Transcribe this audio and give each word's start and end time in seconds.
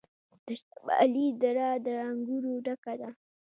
د 0.45 0.47
شمالی 0.63 1.27
دره 1.41 1.69
د 1.85 1.87
انګورو 2.09 2.53
ډکه 2.65 2.93
ده. 2.99 3.09